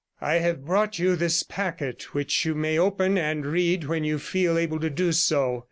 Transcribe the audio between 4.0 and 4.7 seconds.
you feel